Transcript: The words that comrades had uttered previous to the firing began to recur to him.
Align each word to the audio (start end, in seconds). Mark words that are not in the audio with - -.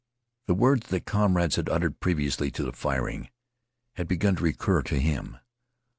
The 0.47 0.55
words 0.55 0.87
that 0.87 1.05
comrades 1.05 1.57
had 1.57 1.69
uttered 1.69 1.99
previous 1.99 2.35
to 2.37 2.49
the 2.49 2.71
firing 2.73 3.29
began 4.07 4.35
to 4.37 4.43
recur 4.43 4.81
to 4.81 4.99
him. 4.99 5.37